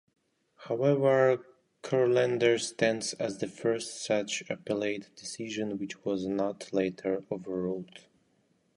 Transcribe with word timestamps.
However, 0.65 1.45
"Curlender" 1.83 2.59
stands 2.59 3.13
as 3.19 3.37
the 3.37 3.45
first 3.47 4.03
such 4.03 4.41
appellate 4.49 5.15
decision 5.15 5.77
which 5.77 6.03
was 6.03 6.25
"not" 6.25 6.73
later 6.73 7.23
overruled. 7.29 8.07